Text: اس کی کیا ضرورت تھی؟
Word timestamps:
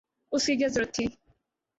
اس 0.31 0.45
کی 0.45 0.53
کیا 0.57 0.67
ضرورت 0.67 0.91
تھی؟ 0.95 1.05